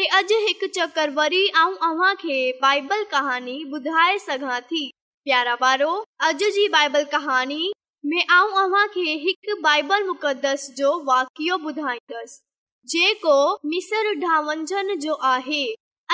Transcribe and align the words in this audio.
ते 0.00 0.06
अज 0.16 0.30
एक 0.32 0.60
चक्कर 0.74 1.10
वरी 1.16 1.46
आऊं 1.60 1.74
अव्हां 1.86 2.14
खे 2.20 2.34
बाइबल 2.60 3.02
कहानी 3.10 3.54
बुधाए 3.70 4.16
सगा 4.18 4.58
थी 4.68 4.78
प्यारा 5.24 5.54
बारो 5.60 5.88
अज 6.26 6.42
जी 6.54 6.66
बाइबल 6.76 7.02
कहानी 7.14 7.70
में 8.12 8.22
आऊं 8.36 8.52
अवां 8.62 8.86
के 8.94 9.00
एक 9.30 9.50
बाइबल 9.62 10.04
मुकद्दस 10.06 10.66
जो 10.76 10.92
वाकियो 11.08 11.56
जे 12.94 13.12
को 13.26 13.34
मिसर 13.70 14.12
ढावंजन 14.20 14.94
जो 15.00 15.14
आहे 15.32 15.62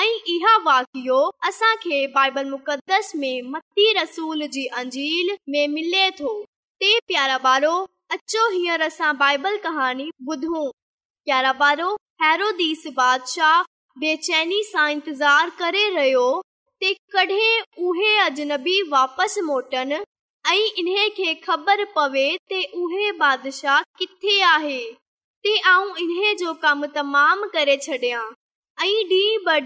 ऐं 0.05 0.09
इहा 0.35 0.57
वाकियो 0.65 1.19
असां 1.51 1.73
खे 1.85 2.05
बाइबल 2.15 2.49
मुक़दस 2.49 3.11
में 3.23 3.41
मत्ती 3.51 3.91
रसूल 4.01 4.45
जी 4.57 4.65
अंजील 4.81 5.35
में 5.49 5.67
मिले 5.77 6.09
थो 6.19 6.35
ते 6.81 6.93
प्यारा 7.13 7.37
ॿारो 7.53 7.71
अचो 8.17 8.49
हींअर 8.57 8.81
असां 8.91 9.15
बाइबल 9.23 9.57
कहाणी 9.69 10.09
ॿुधूं 10.29 10.69
प्यारा 10.69 11.53
ॿारो 11.71 11.91
हैरोदीस 12.21 12.83
बादशाह 13.01 13.63
बेचैनी 13.99 14.61
सां 14.63 14.89
इंतज़ार 14.91 15.49
करे 15.59 15.85
रहियो 15.93 16.25
ते 16.81 16.91
कॾहिं 17.13 17.61
उहे 17.91 18.11
अजनबी 18.25 18.75
वापस 18.89 19.37
मोटन 19.43 19.93
ऐं 20.47 20.67
इन्हे 20.81 21.07
खे 21.17 21.33
ख़बर 21.45 21.83
पवे 21.95 22.25
ते 22.49 22.61
उहे 22.81 23.11
बादशाह 23.21 23.79
किथे 23.99 24.39
आहे 24.51 24.79
ते 25.45 25.57
आऊं 25.73 25.95
इन्हे 26.03 26.33
जो 26.43 26.53
कमु 26.65 26.87
तमामु 26.99 27.49
करे 27.57 27.77
छॾियां 27.87 28.21
ऐं 28.21 28.91
ॾींहुं 28.91 29.41
ब 29.47 29.57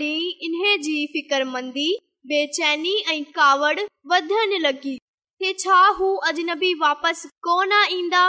इन्हे 0.47 0.77
जी 0.87 0.95
फिक्रमंदी 1.17 1.89
बेचैनी 2.31 2.95
ऐं 3.15 3.21
कावड़ 3.39 3.79
वधण 4.13 4.57
लॻी 4.67 4.95
ते 5.39 5.53
छा 5.65 5.83
हू 6.01 6.15
अजनबी 6.31 6.73
वापस 6.87 7.25
कोन 7.49 7.73
ईंदा 7.99 8.25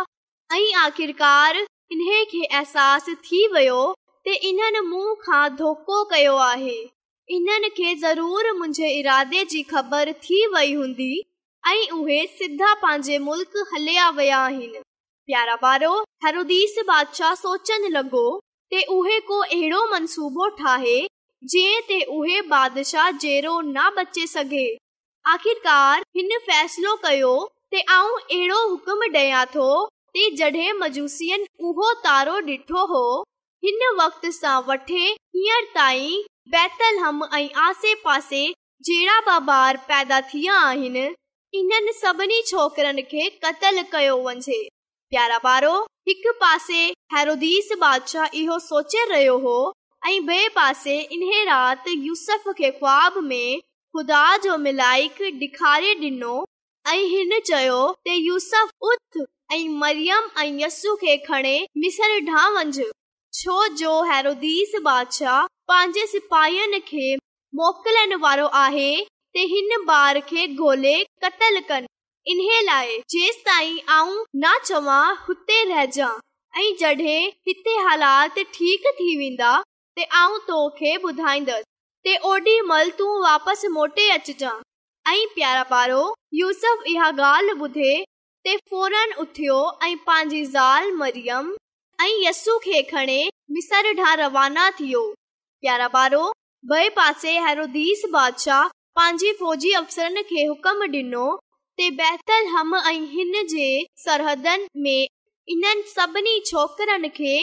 ऐं 0.57 0.65
आख़िरकार 0.85 1.65
इन्हे 1.65 2.25
खे 2.35 2.45
अहसास 2.47 3.09
थी 3.29 3.47
वियो 3.55 3.83
इन्हनि 4.31 4.81
मूंखो 4.89 6.03
कयो 6.11 6.35
आहे 6.39 6.77
इन्हनि 7.37 7.69
खे 7.77 7.95
ज़रूर 8.03 8.51
मुंहिंजे 8.59 8.89
इरादे 8.99 9.45
जी 9.51 9.63
ख़बर 9.71 10.13
थी 10.25 10.47
वई 10.55 10.73
हूंदी 10.75 11.13
ऐं 11.69 11.89
उहे 11.97 12.21
सिधा 12.39 12.73
पंहिंजे 12.83 13.19
मुल्क़ 13.29 13.57
हलिया 13.73 14.09
विया 14.19 14.39
आहिनि 14.45 14.83
प्यारा 15.27 15.57
पारो 15.65 15.93
हर 16.25 16.43
बादशाह 16.89 17.35
सोचणु 17.43 17.89
लॻो 17.97 18.25
उहे 18.99 19.19
को 19.29 19.39
अहिड़ो 19.43 19.83
मनसूबो 19.93 20.49
ठाहे 20.61 20.97
जंहिं 21.55 21.81
ते 21.89 22.01
उहे 22.19 22.41
बादशाह 22.55 23.11
जहिड़ो 23.11 23.61
न 23.61 23.91
बचे 23.97 24.27
सघे 24.27 24.67
आख़िरकार 25.35 26.03
हिन 26.17 26.37
फ़ैसिलो 26.47 26.95
कयो 27.07 27.35
अहिड़ो 27.75 28.65
हुकुम 28.69 29.03
डि॒यां 29.19 29.45
थो 29.57 29.69
जडे॒ 30.39 30.73
मजूसियुनि 30.79 31.47
उहो 31.71 31.93
तारो 32.05 32.39
डि॒ठो 32.47 32.87
हो 32.95 33.05
हिन 33.65 33.83
वक़्त 33.99 34.25
सां 34.35 34.53
वठे 34.69 35.01
हींअर 35.37 35.65
ताईं 35.75 36.99
हम 37.03 37.21
ऐं 37.35 37.49
आसे 37.65 37.95
पासे 38.05 38.41
जहिड़ा 38.87 39.19
बि 39.39 39.47
ॿार 39.53 39.77
पैदा 39.91 40.21
थिया 40.33 40.55
आहिनि 40.61 41.05
इन्हनि 41.59 41.93
सभिनी 41.99 42.41
छोकरनि 42.49 43.03
खे 43.11 43.29
क़तल 43.45 43.83
कयो 43.93 44.17
वञे 44.27 44.59
प्यारा 45.11 45.39
पारो 45.45 45.75
हिकु 46.09 46.33
पासे 46.41 46.79
हैर 47.15 47.31
बादशाह 47.85 48.35
इहो 48.41 48.59
सोचे 48.67 49.05
रहियो 49.11 49.37
हो 49.47 49.55
ऐं 50.09 50.19
बे॒ 50.31 50.39
पासे 50.57 50.99
इन 51.17 51.23
राति 51.51 51.95
यूसफ 52.07 52.49
खे 52.59 52.71
ख़्वाब 52.71 53.19
में 53.31 53.59
ख़ुदा 53.61 54.25
जो 54.49 54.57
मिलाइक 54.67 55.21
ॾेखारे 55.39 55.95
डि॒नो 56.01 56.35
ऐं 56.95 56.99
हिन 57.15 57.39
चयो 57.53 57.79
त 58.07 58.19
यूसफ 58.19 58.73
उथ 58.91 59.21
ऐं 59.53 59.69
मरियम 59.85 60.29
ऐं 60.39 60.49
यस्सु 60.65 60.97
खे 61.05 61.17
खणे 61.29 61.55
मिसर 61.87 62.19
ढां 62.33 62.91
छो 63.35 63.67
जो 63.77 63.93
पंहिंजे 65.69 66.07
सिपाहियुनि 66.07 66.79
खे 66.89 67.15
मोकिलण 67.55 68.15
वारो 68.21 68.47
आहे 68.63 68.91
हिन 69.53 69.73
बार 69.87 70.19
खे 70.33 70.47
जेस 73.15 73.37
ताईं 73.47 73.79
आऊं 73.97 74.23
न 74.45 74.53
चवां 74.65 75.01
हुते 75.29 75.63
रहजां 75.69 76.11
जॾहिं 76.81 77.31
हिते 77.47 77.77
हालात 77.89 78.39
ठीक 78.59 78.87
थी 79.01 79.17
वेंदा 79.23 79.51
ते 79.97 80.05
आऊं 80.23 80.39
तोखे 80.49 80.95
ॿुधाईंदसि 81.11 82.17
ओॾी 82.33 82.61
मल 82.75 82.91
तूं 83.01 83.21
वापसि 83.23 83.69
मोटे 83.79 84.09
अचज 84.19 84.45
ऐं 85.09 85.27
प्यारा 85.35 85.63
पारो 85.75 86.05
यूसफ 86.43 86.85
इहा 86.95 87.09
ॻाल्हि 87.33 87.59
ॿुधेन 87.63 89.13
उथियो 89.25 89.59
ऐं 89.85 89.97
पंहिंजी 90.07 90.45
ज़ाल 90.53 90.93
मरियम 91.03 91.55
इन 92.07 92.33
सभिनी 92.33 93.31
छोकरनि 106.47 107.09
खे 107.19 107.39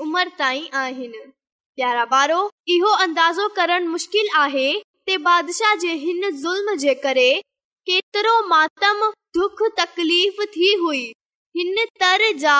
उमिरि 0.00 0.30
ताईं 0.38 0.64
आहिनि 0.74 1.20
प्यारा 1.76 2.04
बारो 2.10 2.38
इहो 2.74 2.92
अंदाज़ो 3.04 3.48
करण 3.58 3.86
मुश्किल 3.88 4.28
आहे 4.44 4.70
बादशाह 5.24 5.74
जे 5.82 5.92
हिन 6.04 6.28
ज़ुल्म 6.40 6.74
जे 6.78 6.94
करे 7.02 7.28
केतिरो 7.88 8.30
मातम 8.48 9.02
दुख 9.36 9.60
तकलीफ़ 9.80 10.40
थी 10.54 10.72
हुई 10.82 11.02
हिन 11.56 11.74
तर 12.02 12.22
जा 12.44 12.56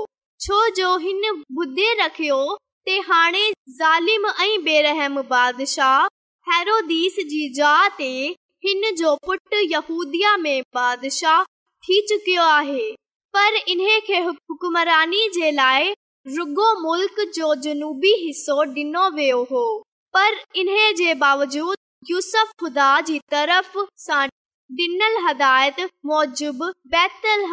छो 0.46 0.60
जो 0.78 0.96
हिन 1.06 1.30
बुदे 1.58 1.92
रखियो 2.02 2.38
ज़ालिम 2.98 4.28
ऐं 4.46 4.62
बेरहम 4.68 5.20
बादशाह 5.34 6.06
हैरोदीस 6.52 7.16
जी 7.32 7.42
ज 7.56 7.90
ते 7.98 8.12
हिन 8.68 8.94
जो 9.02 9.16
पुट 9.26 9.56
यहूद्या 9.74 10.36
में 10.46 10.62
बादशाह 10.78 11.42
थी 11.88 12.00
चुकियो 12.12 12.42
आहे 12.60 12.84
पर 13.38 13.60
इन 13.76 13.84
खे 14.10 14.20
हुकमरानी 14.28 15.28
जे 15.38 15.50
लाइ 15.58 15.92
रुगो 16.28 16.66
मुल्क 16.80 17.14
जो 17.36 17.46
जनूबी 17.62 18.10
हिसो 18.18 18.54
डि॒नो 18.74 19.00
वियो 19.14 19.38
हो 19.52 19.62
पर 20.16 20.36
इन्हे 20.62 20.84
जे 21.00 21.14
बावजूद 21.22 22.10
यूसफ 22.10 22.52
ख़ुदा 22.62 22.90
डि॒नलु 23.08 25.24
हदायत 25.26 25.80
मौजिब 26.12 26.64
बैतल 26.94 27.44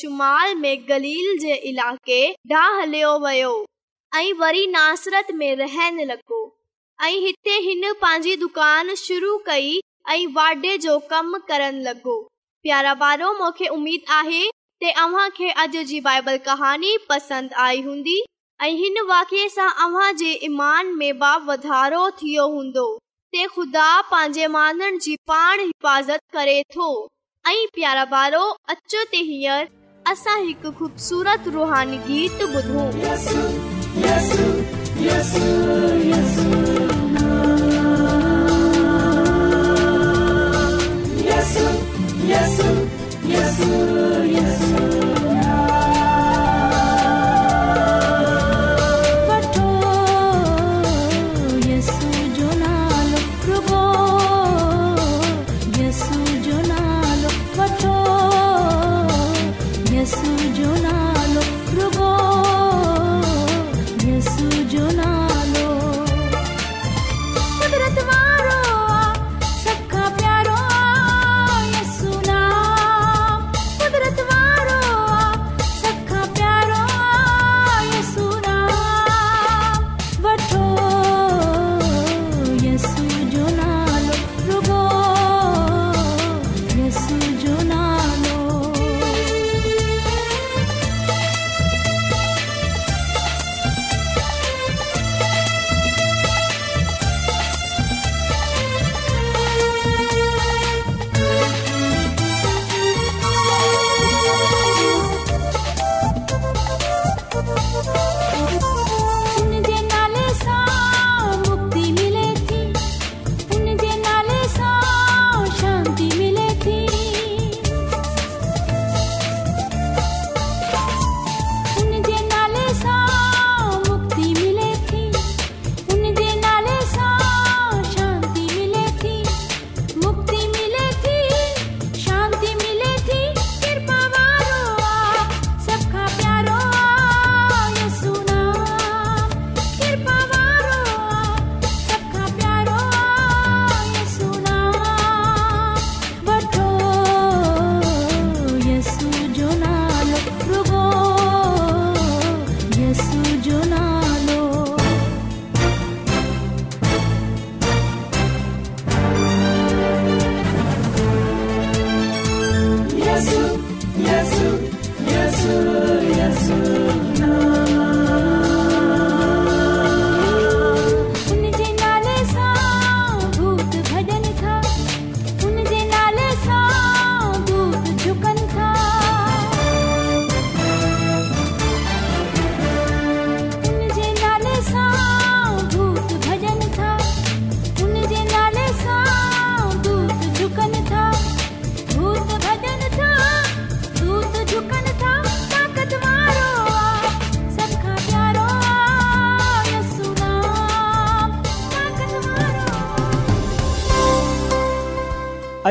शुमाल 0.00 0.54
में 0.64 0.84
गली 0.88 1.14
जे 1.44 1.54
इलाक़े 1.70 2.18
डा 2.54 2.64
हलियो 2.80 3.12
वियो 3.26 3.52
ऐं 4.22 4.32
वरी 4.42 4.66
नासरत 4.74 5.30
में 5.42 5.54
रहण 5.62 6.00
लॻो 6.12 6.40
ऐं 7.10 7.14
हिते 7.26 7.56
हिन 7.68 7.86
पंहिंजी 8.02 8.34
दुकान 8.44 8.94
शुरू 9.06 9.32
कई 9.46 9.72
ऐं 10.16 10.22
वाडे 10.40 10.72
जो 10.88 10.94
कम 11.14 11.28
करणु 11.52 11.84
लॻो 11.86 12.16
प्यारा 12.66 12.92
वारो 13.06 13.30
मूंखे 13.42 13.66
उमीद 13.78 14.02
आहे 14.22 14.42
ते 14.82 16.38
कहाणी 16.44 16.96
पसंदि 17.08 17.54
आई 17.64 17.80
हूंदी 17.86 18.24
थियो 22.20 22.46
हूंदो 22.54 22.86
ते 23.32 23.44
ख़ुदा 23.56 23.88
पंहिंजे 24.12 24.46
माननि 24.54 24.98
जी 25.06 25.16
पाण 25.28 25.60
हिफ़ाज़त 25.60 26.20
करे 26.36 26.62
थोर 26.76 28.38
असां 30.10 30.38
हिकु 30.46 30.70
ख़ूबसूरत 30.80 31.48
रुहान 31.58 31.96
गीत 32.08 32.42
ॿुधूं 32.42 32.88
Yesu, 43.60 44.26
Yesu. 44.34 44.99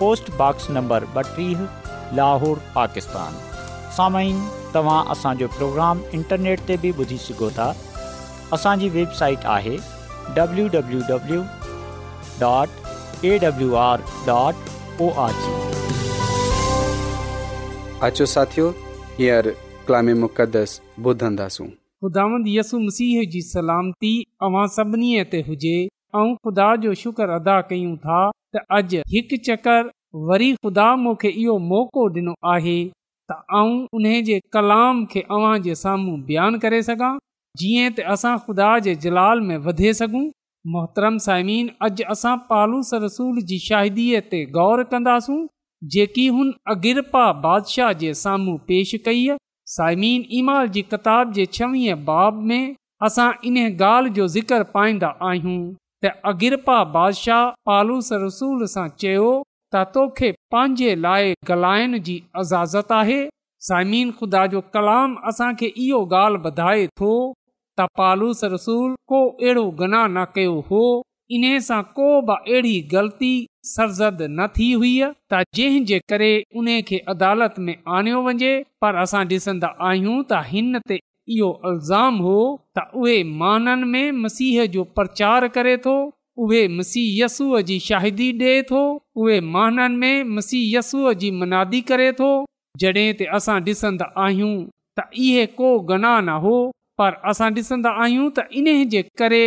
पोस्टॉक्स 0.00 0.66
नम्बर 0.78 1.06
ॿटीह 1.28 1.58
लाहौर 2.18 2.60
पाकिस्तान 2.74 5.38
ते 6.68 6.76
बि 6.84 6.92
ॿुधी 7.02 7.16
सघो 7.22 7.48
था 7.58 7.66
असांजी 8.56 8.88
वेबसाइट 8.96 9.46
आहे 9.56 9.74
त 28.56 28.60
अॼु 28.76 28.98
हिकु 29.12 29.36
चकर 29.46 29.90
वरी 30.28 30.52
ख़ुदा 30.64 30.84
मूंखे 31.00 31.28
इहो 31.40 31.56
मौक़ो 31.70 32.02
ॾिनो 32.12 32.32
आहे 32.52 32.76
त 33.30 33.34
आऊं 33.56 33.72
उन 33.98 34.04
जे 34.28 34.38
कलाम 34.56 35.04
खे 35.14 35.20
अव्हां 35.38 35.56
जे 35.66 35.74
साम्हूं 35.80 36.14
बयानु 36.28 36.60
करे 36.62 36.78
सघां 36.86 37.10
जीअं 37.62 37.90
त 37.98 38.06
असां 38.14 38.32
ख़ुदा 38.46 38.68
जे 38.86 38.94
जलाल 39.02 39.42
में 39.48 39.56
वधे 39.66 39.92
सघूं 39.98 40.22
मोहतरम 40.76 41.18
साइमीन 41.26 41.68
अॼु 41.88 42.06
असां 42.14 42.32
पालूस 42.52 42.92
रसूल 43.04 43.40
जी 43.50 43.58
शाहिदीअ 43.66 44.22
ते 44.30 44.40
ग़ौर 44.56 44.84
कंदासूं 44.94 45.38
जेकी 45.96 46.26
हुन 46.38 46.52
अगिरपा 46.76 47.24
बादशाह 47.44 47.92
जे 48.04 48.14
साम्हूं 48.22 48.56
पेश 48.72 48.94
कई 49.10 49.22
आहे 49.34 49.36
साइमीन 49.74 50.24
इमाल 50.40 50.72
जी 50.78 50.84
किताब 50.94 51.36
जे 51.40 51.46
छवीह 51.58 52.00
बाब 52.10 52.40
में 52.52 52.62
असां 53.10 53.28
इन 53.52 53.60
ॻाल्हि 53.66 54.14
जो 54.20 54.28
ज़िक्र 54.38 54.62
पाईंदा 54.78 55.12
आहियूं 55.32 55.60
अगिरपा 56.06 56.76
बादशाह 56.96 57.48
पालूस 57.68 58.08
रसूल 58.26 58.66
सां 58.74 58.86
चयो 59.04 59.30
त 59.74 59.80
तोखे 59.94 60.28
पंहिंजे 60.54 60.90
लाइ 61.06 61.32
गलाइण 61.48 61.96
जी 62.08 62.14
इज़ाज़त 62.42 62.92
आहे 62.98 63.16
समीन 63.70 64.12
खुदा 64.20 64.46
जो 64.54 64.60
कलाम 64.76 65.16
असांखे 65.30 65.66
इहो 65.86 65.98
ॻाल्हि 66.18 66.50
ॿुधाए 66.50 66.86
थो 67.00 67.10
त 67.80 67.88
पालूस 68.00 68.44
रसूल 68.54 68.94
को 69.14 69.22
अहिड़ो 69.28 69.64
गना 69.82 70.06
न 70.06 70.24
कयो 70.34 70.54
हो 70.70 70.82
इन 71.38 71.42
सां 71.70 71.82
को 71.98 72.08
बि 72.28 72.36
अहिड़ी 72.52 72.76
ग़लती 72.94 73.32
सरज़द 73.72 74.22
न 74.38 74.46
थी 74.58 74.70
हुई 74.82 74.94
त 75.32 75.42
जंहिंजे 75.58 75.98
करे 76.12 76.30
उन 76.60 76.70
खे 76.90 76.98
अदालत 77.14 77.58
में 77.66 77.74
आणियो 77.98 78.22
वञे 78.30 78.54
पर 78.84 79.02
असां 79.06 79.26
ॾिसंदा 79.36 79.74
आहियूं 79.90 80.16
त 80.22 80.42
हिन 80.54 80.80
ते 80.92 80.98
इहो 81.36 81.48
अल्ज़ाम 81.70 82.16
हो 82.24 82.34
त 82.78 82.90
उहे 83.00 83.16
माननि 83.40 83.84
में 83.92 84.12
मसीह 84.24 84.64
जो 84.76 84.84
प्रचार 84.98 85.46
करे 85.56 85.76
थो 85.86 85.94
उहे 86.44 86.60
मसीह 86.78 87.08
यसूअ 87.24 87.60
जी 87.70 87.78
शाहिदी 87.88 88.28
ॾिए 88.46 88.62
थो 88.70 88.82
उहे 89.24 89.40
माननि 89.54 89.96
में 90.02 90.34
मसीह 90.38 90.62
यसूअ 90.78 91.12
जी 91.22 91.30
मनादी 91.40 91.80
करे 91.92 92.10
थो 92.20 92.30
जॾहिं 92.84 93.06
त 93.20 93.30
असां 93.40 93.58
ॾिसंदा 93.68 94.10
आहियूं 94.26 94.52
त 95.00 95.08
इहे 95.26 95.44
को 95.60 95.70
गनाह 95.92 96.16
न 96.28 96.38
हो 96.46 96.54
पर 97.02 97.18
असां 97.32 97.50
ॾिसंदा 97.62 97.94
आहियूं 98.04 98.30
त 98.38 98.48
इन 98.62 98.72
जे 98.96 99.04
करे 99.22 99.42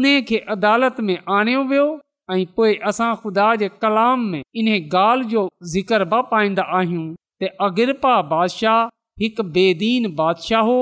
उन 0.00 0.08
खे 0.32 0.42
अदालत 0.56 1.00
में 1.08 1.16
आणियो 1.40 1.64
वियो 1.74 1.86
ऐं 2.34 2.44
पोइ 2.58 2.74
असां 2.92 3.10
ख़ुदा 3.22 3.46
जे 3.62 3.68
कलाम 3.86 4.28
में 4.34 4.40
इन 4.64 4.72
ॻाल्हि 4.78 5.28
जो 5.36 5.46
ज़िक्र 5.76 6.04
बि 6.14 6.20
पाईंदा 6.34 6.68
आहियूं 6.80 7.08
त 7.44 7.52
अगिरपा 7.68 8.16
बादशाह 8.34 8.82
हिकु 9.22 9.42
बेदीन 9.56 10.12
बादशाह 10.20 10.68
हो 10.70 10.76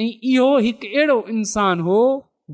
ऐं 0.00 0.08
इहो 0.28 0.50
हिकु 0.64 0.86
अहिड़ो 0.90 1.14
इंसानु 1.36 1.84
हो 1.86 1.96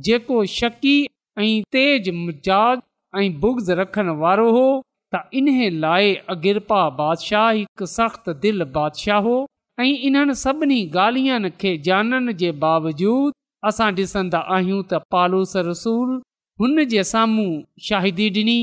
जेको 0.06 0.36
शकी 0.58 0.94
ऐं 1.38 1.50
तेज़ 1.74 2.10
मिजाज 2.26 2.78
ऐं 3.22 3.26
बुग्ज़ 3.44 3.70
रखण 3.80 4.08
वारो 4.22 4.46
हो 4.56 4.66
त 5.14 5.20
इन 5.40 5.48
लाइ 5.84 6.14
अगिरपा 6.34 6.80
बादशाह 7.00 7.50
हिकु 7.58 7.86
सख़्तु 7.96 8.32
दिलि 8.44 8.66
बादशाह 8.78 9.20
हो 9.28 9.36
ऐं 9.84 9.88
इन्हनि 10.08 10.34
सभिनी 10.42 10.80
ॻाल्हियुनि 10.96 11.50
खे 11.62 11.72
ॼाणण 11.90 12.32
जे 12.42 12.50
बावजूदि 12.64 13.34
असां 13.70 13.88
ॾिसंदा 14.00 14.40
आहियूं 14.56 14.80
त 14.92 15.00
पालूस 15.14 15.52
रसूल 15.70 16.16
हुन 16.62 16.82
जे 16.94 17.02
साम्हूं 17.12 17.48
शाहिदी 17.88 18.28
ॾिनी 18.42 18.58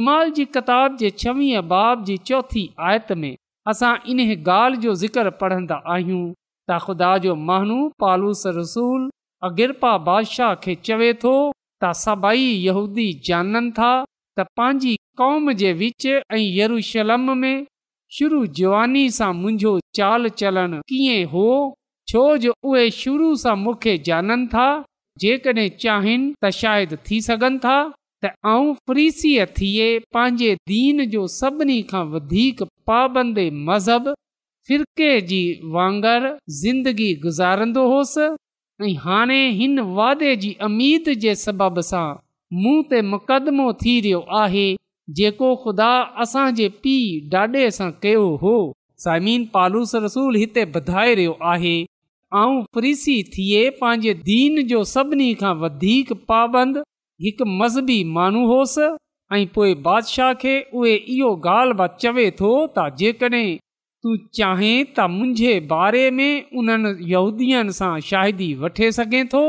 इमाल 0.00 0.30
जी 0.38 0.44
किताब 0.56 0.96
जे 1.04 1.10
छवीह 1.22 1.60
बाब 1.74 2.04
जी 2.10 2.16
चौथी 2.30 2.66
आयत 2.90 3.16
में 3.24 3.32
असां 3.74 3.94
इन 4.14 4.24
ॻाल्हि 4.36 4.84
जो 4.86 4.94
ज़िक्र 5.04 5.30
पढ़ंदा 5.44 5.80
आहियूं 5.96 6.22
त 6.70 6.78
ख़ुदा 6.84 7.10
जो 7.24 7.34
माण्हू 7.48 7.78
पालूस 8.00 8.42
रसूल 8.58 9.02
अगिरपा 9.48 9.92
बादशाह 10.08 10.54
खे 10.66 10.74
चवे 10.88 11.12
थो 11.24 11.32
त 11.84 11.92
सभई 12.02 12.46
यहूदी 12.66 13.06
जाननि 13.28 13.70
था 13.78 13.90
त 14.38 14.46
पंहिंजी 14.60 14.94
कौम 15.20 15.52
जे 15.62 15.72
विच 15.80 16.06
ऐं 16.14 16.42
यरूशलम 16.58 17.26
में 17.42 17.58
शुरू 18.16 18.40
जवानी 18.60 19.04
सां 19.18 19.32
मुंहिंजो 19.42 19.72
चाल 20.00 20.28
चलणु 20.42 20.80
कीअं 20.92 21.20
हो 21.34 21.44
छो 22.12 22.24
जो 22.46 22.54
उहे 22.70 22.86
शुरू 23.02 23.28
सां 23.44 23.56
मूंखे 23.64 23.96
जाननि 24.08 24.46
था 24.54 24.66
जेकॾहिं 25.24 25.68
चाहिनि 25.84 26.32
त 26.42 26.54
शायदि 26.62 27.00
थी 27.08 27.20
सघनि 27.30 27.60
था 27.66 27.76
त 28.24 28.34
ऐं 28.54 28.74
फ्रीसीअ 28.90 29.44
थिए 29.60 29.88
पंहिंजे 30.16 30.50
दीन 30.74 31.06
जो 31.16 31.22
सभिनी 31.38 31.80
खां 31.92 32.04
वधीक 32.14 32.68
पाबंदे 32.90 33.50
मज़हब 33.70 34.14
फिरके 34.68 35.08
जी 35.30 35.38
वांगरु 35.72 36.28
ज़िंदगी 36.60 37.08
गुज़ारंदो 37.22 37.86
होसि 37.92 38.26
ऐं 38.82 38.92
हाणे 39.02 39.38
हिन 39.56 39.80
वादे 39.96 40.34
जी 40.44 40.52
अमीद 40.68 41.08
जे 41.24 41.34
सबब 41.40 41.80
सां 41.88 42.06
मूं 42.62 42.76
ते 42.92 43.00
मुक़दमो 43.14 43.66
थी 43.82 43.96
रहियो 44.06 44.20
आहे 44.42 44.64
जेको 45.18 45.50
ख़ुदा 45.64 45.88
असांजे 46.24 46.68
पीउ 46.82 47.36
ॾाॾे 47.38 47.64
सां 47.78 47.90
कयो 48.06 48.24
हो 48.44 48.54
समीन 49.06 49.44
पालूस 49.56 49.94
रसूल 50.06 50.36
हिते 50.42 50.64
वधाए 50.76 51.14
रहियो 51.20 51.36
आहे 51.52 51.74
ऐं 52.44 52.62
फ्रीसी 52.78 53.16
थिए 53.36 53.62
पंहिंजे 53.82 54.14
दीन 54.30 54.62
जो 54.72 54.82
सभिनी 54.94 55.28
खां 55.42 55.54
वधीक 55.64 56.12
पाबंद 56.32 56.82
हिकु 57.26 57.44
मज़हबी 57.62 57.98
माण्हू 58.16 58.44
होसि 58.54 58.88
ऐं 59.38 59.44
पोइ 59.58 59.74
बादशाह 59.90 60.32
खे 60.44 60.56
उहे 60.62 60.94
इहो 61.18 61.30
ॻाल्हि 61.56 61.88
चवे 62.06 62.26
थो 62.42 62.54
त 62.78 63.58
तूं 64.04 64.14
चाहे 64.36 64.70
त 64.96 65.00
मुंहिंजे 65.10 65.50
बारे 65.68 66.00
में 66.16 66.50
उन्हनि 66.62 66.88
यहूदीअ 67.12 67.60
सां 67.78 67.92
शाहिदी 68.08 68.48
वठे 68.64 68.88
सघें 68.96 69.22
थो 69.34 69.40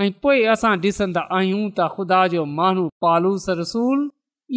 ऐं 0.00 0.06
पोइ 0.26 0.38
असां 0.52 0.70
ॾिसंदा 0.84 1.24
आहियूं 1.38 1.58
त 1.64 1.88
ख़ुदा 1.96 2.20
जो 2.34 2.44
माण्हू 2.60 2.86
पालूस 3.04 3.44
रसूल 3.60 4.06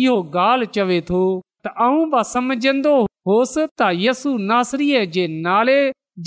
इहो 0.04 0.16
ॻाल्हि 0.46 0.70
चवे 0.78 1.00
थो 1.12 1.20
त 1.66 1.74
आऊं 1.88 2.08
बि 2.16 2.24
सम्झंदो 2.32 2.94
हुअसि 3.32 3.66
त 3.82 3.90
यस्सु 4.06 4.34
नासरीअ 4.54 5.04
जे 5.18 5.28
नाले 5.50 5.76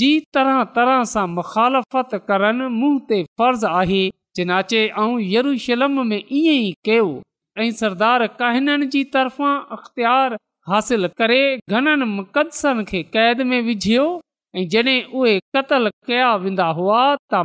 जी 0.04 0.10
तरह 0.38 0.62
तरह 0.76 1.02
सां 1.16 1.26
मुख़ालफ़त 1.40 2.16
करनि 2.28 2.68
मूं 2.78 2.92
ते 3.12 3.22
आहे 3.72 4.04
चिनाचे 4.40 4.84
ऐं 5.06 5.10
यरूशलम 5.36 5.98
में 6.12 6.18
ईअं 6.18 6.60
ई 6.62 6.72
कयो 6.90 7.08
ऐं 7.64 7.70
सरदार 7.80 8.26
कहिननि 8.42 8.92
जी 8.96 9.04
तरफ़ां 9.18 9.56
अख़्तियार 9.78 10.40
हासिल 10.70 11.06
करे 11.18 11.40
घणनि 11.70 12.04
मुक़दसम 12.18 12.82
खे 12.88 13.02
क़ैद 13.14 13.40
में 13.48 13.60
विझियो 13.62 14.04
ऐं 14.56 14.66
जॾहिं 14.72 15.00
उहे 15.18 15.38
क़तल 15.56 15.88
कया 16.08 16.28
वेंदा 16.44 16.66
हुआ 16.78 17.00
त 17.34 17.42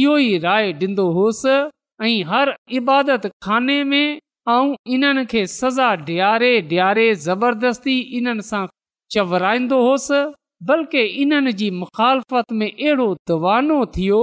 इहो 0.00 0.16
ई 0.18 0.38
राय 0.44 0.72
ॾींदो 0.82 1.06
होसि 1.16 1.54
ऐं 2.02 2.24
हर 2.28 2.52
इबादत 2.80 3.26
खाने 3.46 3.78
में 3.90 4.16
ऐं 4.50 4.74
इन्हनि 4.96 5.24
खे 5.32 5.44
सज़ा 5.54 5.88
ॾियारे 6.08 6.50
ॾियारे 6.70 7.04
ज़बरदस्ती 7.26 7.96
इन्हनि 8.18 8.42
सां 8.50 8.64
चवराईंदो 9.16 9.78
होसि 9.88 10.20
बल्कि 10.70 11.02
इन्हनि 11.24 11.52
जी 11.60 11.70
मुखालफ़त 11.82 12.52
में 12.60 12.68
अहिड़ो 12.72 13.08
दवानो 13.32 13.84
थियो 13.96 14.22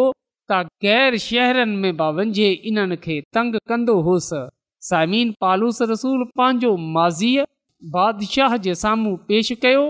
त 0.52 0.62
ग़ैर 0.86 1.18
शहरनि 1.30 1.76
में 1.86 1.94
बि 2.02 2.10
वञे 2.20 2.50
इन्हनि 2.72 2.96
खे 3.06 3.20
तंग 3.38 3.56
कंदो 3.74 4.00
होसि 4.10 5.22
पालूस 5.46 5.82
रसूल 5.94 6.26
पंहिंजो 6.42 6.76
माज़ीअ 6.98 7.46
बादशाह 7.92 8.56
जे 8.64 8.74
साम्हूं 8.76 9.16
पेश 9.28 9.52
कयो 9.62 9.82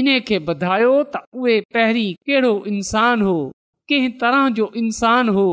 इन 0.00 0.08
खे 0.28 0.38
ॿुधायो 0.48 0.90
त 1.12 1.22
उहे 1.42 1.54
पहिरीं 1.74 2.10
कहिड़ो 2.28 2.50
इंसानु 2.72 3.26
हो 3.26 3.36
कंहिं 3.92 4.10
तरह 4.20 4.48
जो 4.58 4.68
इंसानु 4.82 5.32
हो 5.36 5.46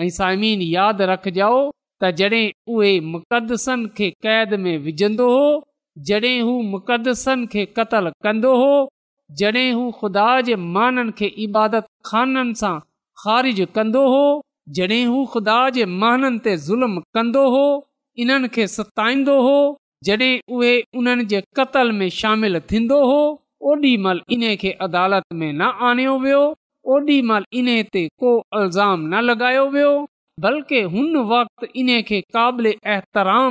ऐं 0.00 0.08
साइमीन 0.18 0.62
यादि 0.68 1.04
रखजाओ 1.10 1.58
त 2.02 2.10
जॾहिं 2.20 2.44
उहे 2.76 2.92
मुक़दसनि 3.14 3.88
खे 3.98 4.08
क़ैद 4.26 4.54
में 4.62 4.76
विझंदो 4.86 5.28
हो 5.32 5.42
जॾहिं 6.10 6.38
हू 6.46 6.54
मुक़दसनि 6.76 7.46
खे 7.56 7.66
क़तल 7.80 8.10
कंदो 8.26 8.54
हो 8.62 8.72
जॾहिं 9.42 9.68
हू 9.72 9.90
ख़ुदा 9.98 10.30
जे 10.48 10.56
माननि 10.78 11.12
खे 11.18 11.26
इबादत 11.48 11.86
खाननि 12.10 12.54
सां 12.62 12.74
ख़ारिज 13.24 13.60
कंदो 13.76 14.06
हो 14.14 14.24
जॾहिं 14.80 15.04
हू 15.12 15.24
ख़ुदा 15.34 15.60
जे 15.78 15.84
माननि 16.00 16.38
ते 16.48 16.56
ज़ुल्म 16.70 17.00
कंदो 17.18 17.44
हो 17.56 17.66
इन्हनि 18.24 18.48
खे 18.56 18.66
सताईंदो 18.78 19.40
हो 19.48 19.56
बल्कितराम 20.08 22.00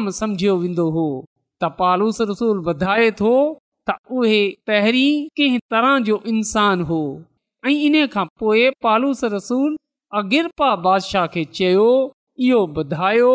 सम्झियो 0.10 0.54
वेंदो 0.58 0.90
हो 0.92 1.24
त 1.62 1.64
पालूस 1.80 2.22
रसूल 2.30 2.58
वधाए 2.68 3.08
थो 3.20 3.34
त 3.90 3.94
उहे 4.18 4.40
पहिरीं 4.68 5.12
कंहिं 5.38 5.60
तरह 5.74 5.92
जो 6.10 6.16
इंसान 6.36 6.78
हो 6.92 7.02
ऐं 7.70 7.76
इन 7.88 7.96
खां 8.14 8.26
पोइ 8.44 8.66
पालूस 8.84 9.22
रसूल 9.38 9.72
अगिर 10.20 10.46
खे 11.36 11.44
चयो 11.58 11.90
इहो 12.46 12.60
ॿुधायो 12.82 13.34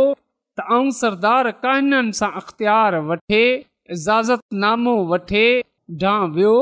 त 0.58 0.62
आऊं 0.74 0.90
सरदार 0.98 1.50
कहननि 1.62 2.12
सां 2.18 2.28
अख़्तियार 2.40 2.94
वठे 3.08 3.40
इजाज़तनामो 3.94 4.94
वठे 5.08 5.46
वियो 6.36 6.52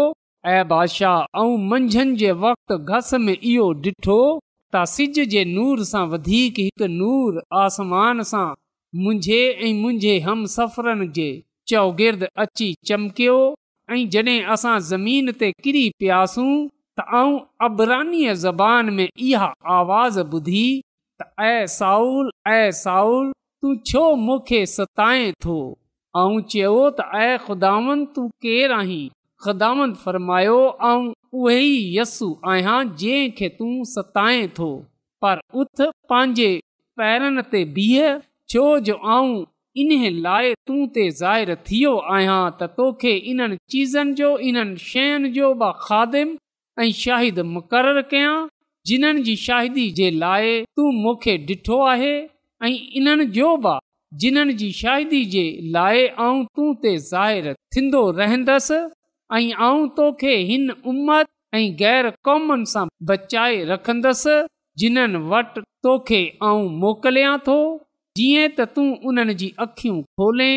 ऐं 0.53 1.53
मंझंदि 1.73 2.31
सां 5.90 6.03
हिकु 6.29 6.87
नूर 6.95 7.40
आसमान 7.66 8.23
सां 8.33 8.47
मुंहिंजे 9.05 9.38
ऐं 9.51 9.73
मुंहिंजे 9.83 10.18
हम 10.27 10.45
सफ़रनि 10.57 11.09
जे 11.21 11.29
चौगिर्द 11.75 12.27
अची 12.47 12.68
चमकियो 12.90 13.38
ऐं 13.92 14.01
जॾहिं 14.16 14.37
असां 14.57 14.79
ज़मीन 14.90 15.33
ते 15.45 15.53
किरी 15.68 15.85
पियासू 16.03 16.49
त 16.99 17.07
आऊं 17.23 17.38
अबरानीअ 17.68 18.83
में 18.99 19.07
इहा 19.09 19.53
आवाज़ 19.79 20.21
ॿुधी 20.27 20.66
त 21.23 21.31
ऐं 21.55 21.66
साऊल 21.79 22.31
ऐं 22.59 22.71
साउल 22.83 23.33
तूं 23.64 23.74
छो 23.88 24.00
मूंखे 24.22 24.59
सताएं 24.66 25.31
थो 25.44 25.55
ऐं 26.22 26.40
चयो 26.53 26.79
त 26.96 27.05
ऐं 27.20 27.37
ख़ुदान 27.44 27.85
त 27.92 28.24
केरु 28.46 28.74
आहीं 28.79 29.05
ख़ुदाम 29.44 29.79
फरमायो 30.00 30.57
ऐं 30.88 30.98
उहे 31.42 31.57
यसु 31.64 31.96
यस्सु 31.98 32.29
आहियां 32.55 32.74
जंहिंखे 33.03 33.48
तूं 33.61 33.70
सताएं 33.92 34.44
थो 34.59 34.68
पर 35.24 35.40
उथ 35.62 35.83
पंहिंजे 36.12 36.48
पैरनि 37.00 37.46
ते 37.55 37.64
बीह 37.79 38.12
छो 38.55 38.66
जो 38.90 38.98
इन्हे 39.85 40.11
लाइ 40.29 40.53
तूं 40.66 40.87
ते 40.98 41.09
ज़ाहिरियो 41.22 41.94
आहियां 42.16 42.38
त 42.61 42.70
तोखे 42.83 43.14
इन्हनि 43.33 43.59
चीज़नि 43.77 44.14
जो 44.20 44.31
इन्हनि 44.50 44.77
शयुनि 44.90 45.33
जो 45.38 45.55
बि 45.64 45.72
खादिम 45.87 46.37
ऐं 46.85 46.92
शाहिद 47.00 47.40
मुक़ररु 47.57 48.05
कयां 48.12 48.37
जिन्हनि 48.92 49.27
जी 49.31 49.38
शाहिदी 49.48 49.88
जे 50.03 50.11
लाइ 50.27 50.59
तूं 50.77 50.92
मूंखे 51.00 51.38
ॾिठो 51.59 51.83
आहे 51.94 52.14
ऐं 52.64 52.74
इन्हनि 52.98 53.24
जो 53.38 53.57
बि 53.64 53.79
जिन्हनि 54.22 54.53
जी 54.61 54.70
शादी 54.81 55.24
जे 55.35 55.42
लाइ 55.77 56.07
आऊं 56.27 56.44
तूं 56.57 56.72
ते 56.83 56.90
ज़ाहिर 57.12 57.53
थींदो 57.77 58.03
रहंदसि 58.18 58.79
ऐं 59.37 59.53
आऊं 59.66 59.88
तोखे 59.96 60.35
हिन 60.50 60.70
उमिरि 60.92 61.59
ऐं 61.59 61.64
ग़ैर 61.81 62.09
क़ौमनि 62.29 62.66
सां 62.74 62.85
बचाए 63.11 63.57
रखंदसि 63.72 64.37
जिन्हनि 64.83 65.18
वटि 65.33 65.61
तोखे 65.88 66.20
आऊं 66.50 66.62
मोकिलिया 66.85 67.37
थो 67.48 67.57
जीअं 68.20 68.46
त 68.59 68.66
तूं 68.77 68.87
उन्हनि 69.12 69.35
जी 69.42 69.48
अखियूं 69.66 69.98
खोले 70.22 70.50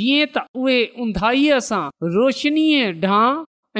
जीअं 0.00 0.26
त 0.34 0.42
उहे 0.62 0.78
उंधाईअ 1.06 1.60
सां 1.70 1.80
रोशनीअ 2.18 2.90
ढां 3.06 3.26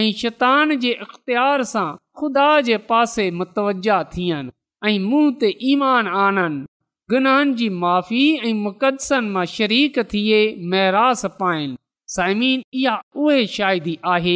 ऐं 0.03 0.07
शैतान 0.23 0.77
जे 0.87 0.93
इख़्तियार 1.09 1.67
सां 1.75 1.89
ख़ुदा 2.21 2.49
जे 2.71 2.81
पासे 2.95 3.29
मुतवजा 3.43 3.99
थियनि 4.17 4.55
ऐं 4.93 5.29
ते 5.45 5.53
ईमान 5.73 6.11
आननि 6.23 6.65
गुनाहनि 7.11 7.53
जी 7.59 7.69
माफ़ी 7.83 8.23
ऐं 8.47 8.53
मुक़दसनि 8.63 9.29
मां 9.35 9.45
शरीक 9.57 9.99
थिए 10.13 10.39
महिरास 10.71 11.21
पाइनि 11.43 11.77
सलमीन 12.15 12.63
इहा 12.81 12.95
उहे 13.25 13.45
शाहिदी 13.57 13.95
आहे 14.15 14.35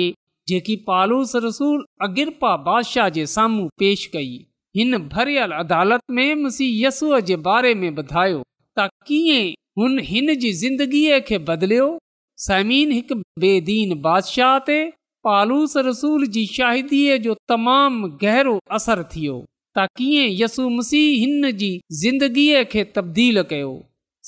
जेकी 0.52 0.76
पालूस 0.90 1.32
रसूल 1.46 1.82
अगिरपा 2.08 2.52
बादशाह 2.68 3.08
जे 3.16 3.24
साम्हूं 3.34 3.66
पेश 3.82 4.04
कई 4.14 4.30
हिन 4.76 4.98
भरियल 5.16 5.52
अदालत 5.64 6.00
में 6.18 6.34
मुसी 6.44 6.68
यसूअ 6.84 7.20
जे 7.30 7.36
बारे 7.50 7.74
में 7.82 7.90
ॿुधायो 7.92 8.38
त 8.78 8.86
कीअं 9.10 9.44
हुन 9.82 9.98
हिन 10.12 10.34
जी 10.44 10.52
ज़िंदगीअ 10.62 11.20
खे 11.32 11.42
बदिलियो 11.50 11.90
समीन 12.46 12.92
हिकु 12.98 13.20
बेदीन 13.46 14.00
बादशाह 14.08 14.56
ते 14.70 14.78
पालूस 15.30 15.76
रसूल 15.92 16.26
जी 16.38 16.46
शाहिदीअ 16.56 17.20
जो 17.26 17.38
तमामु 17.54 18.16
गहरो 18.26 18.58
असरु 18.80 19.08
थियो 19.16 19.40
त 19.78 19.84
कीअं 19.96 20.28
यसु 20.40 20.62
मसीह 20.76 21.08
हिन 21.22 21.50
जी 21.58 21.70
ज़िंदगीअ 22.02 22.62
खे 22.70 22.82
तब्दील 22.94 23.36
कयो 23.50 23.70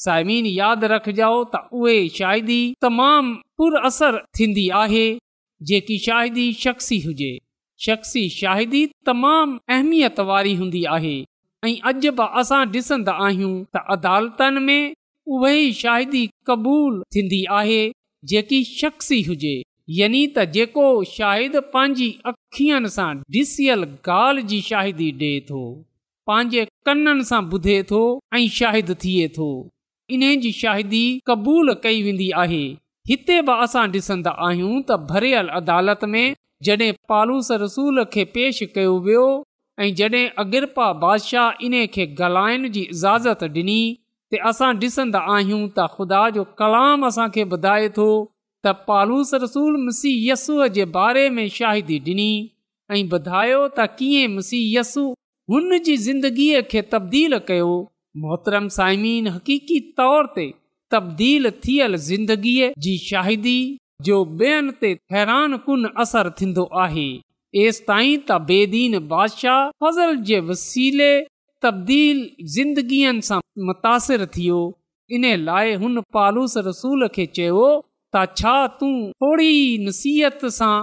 साइमिन 0.02 0.46
यादि 0.59 0.87
रखिजो 0.92 1.31
त 1.55 1.61
उहे 1.78 1.96
शाहिदी 2.18 2.59
तमामु 2.85 3.35
पुर 3.59 3.76
असरु 3.88 4.18
थींदी 4.38 4.66
आहे 4.83 5.07
जेकी 5.70 5.96
शाइदी 6.05 6.46
शख़्सी 6.64 6.98
हुजे 7.07 7.33
शख़्सी 7.87 8.22
शाहिदी 8.37 8.85
तमामु 9.11 9.59
अहमियत 9.74 10.20
वारी 10.31 10.55
हूंदी 10.61 10.85
आहे 10.98 11.16
ऐं 11.66 11.74
अॼु 11.90 12.14
बि 12.20 12.28
असां 12.42 12.62
ॾिसंदा 12.76 13.18
आहियूं 13.26 13.55
त 13.74 13.85
अदालतनि 13.96 14.64
में 14.68 14.94
उहा 15.33 15.52
ई 15.64 15.72
शाहिदी 15.83 16.24
क़बूल 16.50 17.02
थींदी 17.16 17.42
आहे 17.59 17.83
जेकी 18.33 18.62
शख़्सी 18.81 19.20
हुजे 19.31 19.55
यानी 19.98 20.18
त 20.26 20.42
जेको 20.55 20.83
शाहिद 21.12 21.57
पंहिंजी 21.72 22.07
अखियुनि 22.31 22.90
सां 22.96 23.09
ॾिसियल 23.40 23.83
ॻाल्हि 24.14 24.42
जी 24.52 24.61
शाहिदी 24.68 25.09
ॾिए 25.22 25.40
थो 25.48 25.62
पंहिंजे 26.31 26.62
कननि 26.88 27.24
सां 27.31 27.40
ॿुधे 27.57 27.74
थो 27.90 27.98
ऐं 28.38 28.42
शाहिद 28.59 28.92
थिए 29.05 29.26
थो 29.37 29.48
इन 30.18 30.24
जी 30.44 30.52
शाहिदी 30.61 31.02
क़बूल 31.31 31.74
कई 31.87 32.00
वेंदी 32.09 32.31
आहे 32.44 32.62
हिते 33.11 33.38
बि 33.50 33.59
असां 33.66 33.85
ॾिसंदा 33.98 34.35
आहियूं 34.48 34.72
त 34.72 34.98
भरियल 35.12 35.52
अदालत 35.61 36.05
में 36.14 36.24
जॾहिं 36.68 36.92
पालूस 37.14 37.52
रसूल 37.66 38.05
खे 38.16 38.24
पेश 38.38 38.62
कयो 38.78 38.94
वियो 39.09 39.26
ऐं 39.81 39.94
जॾहिं 40.02 40.24
अगिरपा 40.44 40.88
बादशाह 41.07 41.64
इन 41.70 41.78
खे 41.98 42.09
ॻाल्हाइण 42.22 42.70
जी 42.78 42.88
इज़ाज़त 42.96 43.48
ॾिनी 43.62 43.78
त 43.94 44.46
असां 44.52 44.72
ॾिसंदा 44.90 45.26
आहियूं 45.38 45.62
त 45.64 45.88
ख़ुदा 45.96 46.24
जो 46.38 46.48
कलाम 46.62 47.11
असांखे 47.12 47.44
ॿुधाए 47.57 47.96
थो 48.00 48.12
त 48.66 48.72
पालूस 48.88 49.31
रसूल 49.44 49.77
मसीह 49.85 50.16
यसूअ 50.31 50.66
जे 50.75 50.85
बारे 50.96 51.22
में 51.37 51.46
शाहिदी 51.59 51.96
ॾिनी 52.11 52.27
ऐं 52.96 53.01
ॿुधायो 53.16 53.61
त 53.79 53.87
कीअं 54.01 54.35
मुसी 54.35 54.61
यसु 54.75 55.03
हुन 55.55 55.79
जी 55.88 55.96
ज़िंदगीअ 56.05 56.61
खे 56.75 56.83
तब्दील 56.92 57.38
कयो 57.48 57.72
मोहतरम 58.27 58.68
साइमीन 58.77 59.29
तौर 60.03 60.29
ते 60.37 60.44
तब्दील 60.94 61.51
थियल 61.66 61.96
ज़िंदगीअ 62.11 62.70
जी 62.87 62.96
शाहिदी 63.09 63.57
जो 64.09 64.20
ॿियनि 64.46 64.72
ते 64.83 64.90
हैरान 65.16 65.57
कुन 65.66 65.85
असर 66.05 66.31
थींदो 66.40 66.68
आहे 66.87 67.07
एसि 67.66 67.85
ताईं 67.90 68.16
त 68.31 68.38
बेदीन 68.51 68.98
बादशाह 69.12 69.64
फज़ल 69.85 70.16
जे 70.31 70.40
वसीले 70.51 71.11
तब्दील 71.66 72.22
ज़िंदगीअ 72.57 73.14
सां 73.31 73.40
मुतासिर 73.70 74.27
थियो 74.37 74.62
इन 75.16 75.25
लाइ 75.48 75.72
हुन 75.85 76.01
पालूस 76.18 76.55
रसूल 76.68 77.07
खे 77.16 77.27
चयो 77.38 77.66
त 78.14 78.38
छा 78.38 78.55
तूं 78.81 78.94
थोरी 79.25 79.53
नसीहत 79.85 80.42
सां 80.59 80.75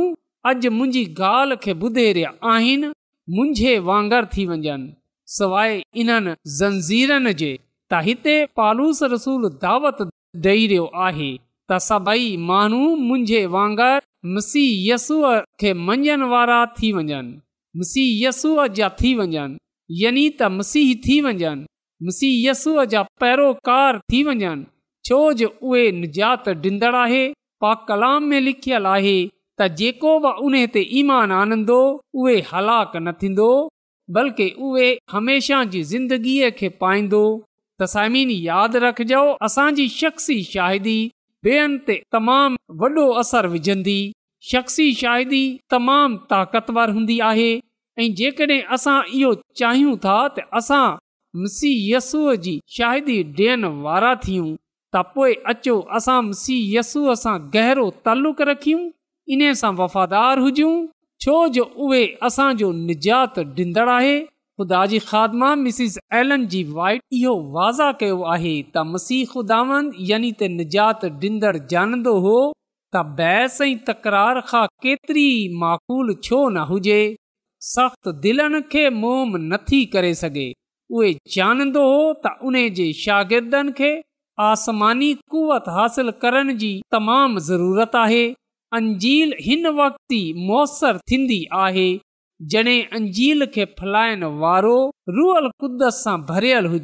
अॼु 0.51 0.71
मुंहिंजी 0.77 1.03
ॻाल्हि 1.31 1.59
खे 1.65 1.73
ॿुधे 1.87 2.07
रिया 2.19 2.31
आहिनि 2.53 2.93
मुंहिंजे 3.35 3.75
वांगर 3.89 4.25
थी 4.33 4.45
वञनि 4.53 4.89
सवाइ 5.37 5.73
इन्हनि 6.03 6.33
ज़ंज़ीरनि 6.59 7.33
जे 7.41 7.51
त 7.59 8.01
हिते 8.07 8.35
पालूस 8.61 8.99
रसूल 9.15 9.43
दावत 9.67 10.01
ॾेई 10.07 10.65
रहियो 10.71 10.85
आहे 11.07 11.31
त 11.71 11.81
सभई 11.91 12.25
माण्हू 12.49 12.81
मुंहिंजे 13.07 13.45
मसीह 14.25 14.89
यस्सूअ 14.93 15.31
खे 15.59 15.73
मंझण 15.87 16.21
वारा 16.33 16.59
थी 16.75 16.91
वञनि 16.97 17.33
मसीह 17.79 18.25
यस्सूअ 18.27 18.67
जा 18.77 18.87
थी 19.01 19.11
वञनि 19.21 19.57
यानी 20.03 20.21
त 20.29 20.47
मसीह 20.57 20.93
थी 21.07 21.19
वञनि 21.25 21.65
मसीह 22.09 22.33
यस्सूअ 22.49 22.85
जा 22.93 23.01
पैरोकार 23.23 23.97
थी 24.13 24.21
वञनि 24.27 24.63
छो 25.09 25.19
जो 25.41 25.47
उहे 25.71 25.83
निजात 25.99 26.47
ॾींदड़ु 26.53 26.97
आहे 26.99 27.23
पा 27.65 27.73
कलाम 27.89 28.23
में 28.33 28.39
लिखियलु 28.45 28.89
आहे 28.95 29.15
त 29.61 29.67
जेको 29.81 30.13
बि 30.27 30.31
उन 30.49 30.55
ते 30.77 30.81
ईमान 31.01 31.31
आनंदो 31.41 31.81
उहे 32.19 32.35
हलाक 32.53 32.95
न 33.05 33.11
थींदो 33.23 33.49
बल्कि 34.19 34.47
उहे 34.69 34.87
हमेशह 35.17 35.63
जी 35.75 35.83
ज़िंदगीअ 35.91 36.51
खे 36.61 36.69
पाईंदो 36.85 37.23
तसीन 37.83 38.31
यादि 38.49 38.79
रखिजो 38.87 39.21
असांजी 39.49 39.87
शख्सी 39.99 40.39
शाहिदी 40.53 40.97
ॿियनि 41.45 41.77
ते 41.87 41.95
तमामु 42.15 42.57
वॾो 42.81 43.05
असरु 43.21 43.49
विझंदी 43.53 43.97
शख़्सी 44.51 44.85
शाहिदी 45.01 45.41
तमामु 45.73 46.17
ताक़तवर 46.33 46.89
हूंदी 46.97 47.17
आहे 47.29 47.47
ऐं 48.03 48.07
जेकॾहिं 48.19 48.59
असां 48.75 48.97
इहो 49.19 49.31
चाहियूं 49.61 49.95
था 50.05 50.15
त 50.37 50.45
असां 50.59 50.85
मुसीहय 51.41 51.89
यस्सूअ 51.95 52.35
जी 52.45 52.53
शाइदी 52.77 53.17
ॾियण 53.39 53.65
वारा 53.87 54.13
थियूं 54.23 54.47
त 54.95 55.03
पोइ 55.17 55.33
अचो 55.55 55.75
असां 55.99 56.19
मुसीहसूअ 56.29 57.13
सां 57.23 57.35
गहरो 57.57 57.87
तालुक़ 58.07 58.41
रखियूं 58.51 58.87
इन 59.37 59.43
सां 59.63 59.73
वफ़ादार 59.81 60.39
हुजऊं 60.47 60.75
छो 61.25 61.35
जो 61.59 61.63
उहे 61.87 62.03
असांजो 62.29 62.71
निजात 62.87 63.39
ॾींदड़ 63.59 63.89
आहे 63.97 64.15
ख़ुदा 64.59 64.79
जी 64.89 64.97
खादमा 65.09 65.47
मिसिस 65.59 65.93
एलन 66.17 66.43
जी 66.53 66.63
वाइट 66.73 67.01
इहो 67.19 67.31
वाज़ा 67.53 67.85
कयो 68.01 68.17
आहे 68.33 68.51
त 68.65 68.81
मसी 68.89 69.15
ख़ुदानि 69.31 70.03
यनी 70.09 70.27
त 70.33 70.49
निजात 70.57 71.05
ॾींदड़ु 71.23 71.61
जानंदो 71.71 72.13
हो 72.25 72.33
त 72.41 73.01
बहसु 73.21 73.69
तकरार 73.87 74.41
खां 74.51 74.61
केतिरी 74.87 75.23
माक़ूल 75.63 76.13
छो 76.29 76.39
न 76.49 76.65
हुजे 76.73 76.99
सख़्त 77.69 78.11
दिलनि 78.27 78.61
खे 78.75 78.85
मोम 78.99 79.33
नथी 79.47 79.79
करे 79.97 80.13
सघे 80.21 80.45
उहे 80.99 81.09
ॼाणंदो 81.39 81.87
हो 81.89 81.97
त 82.27 82.35
उन 82.51 82.61
जे 82.81 82.87
शागिर्दनि 83.01 83.75
खे 83.83 83.91
आसमानी 84.51 85.11
क़ुवत 85.35 85.73
हासिल 85.79 86.15
करण 86.27 86.53
जी 86.65 86.71
तमामु 86.97 87.45
ज़रूरत 87.49 87.99
आहे 88.05 88.23
अंजील 88.81 89.37
हिन 89.51 89.75
वक़्ति 89.83 90.21
ई 90.29 90.47
मौसरु 90.53 91.07
थींदी 91.11 91.41
आहे 91.65 91.91
फलाइण 92.51 94.23
वारो 94.43 94.75
भरियलु 96.29 96.79